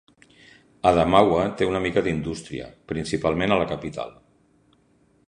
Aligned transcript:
Adamawa 0.91 1.43
té 1.59 1.67
una 1.73 1.81
mica 1.83 2.03
d"indústria, 2.07 2.71
principalment 2.93 3.57
a 3.57 3.63
la 3.63 3.69
capital. 3.77 4.19